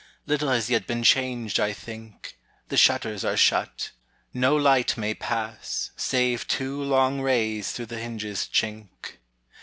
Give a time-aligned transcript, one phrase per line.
[0.25, 2.35] Little has yet been changed, I think;
[2.69, 3.91] The shutters are shut,
[4.33, 9.17] no light may pass Save two long rays through the hinge's chink.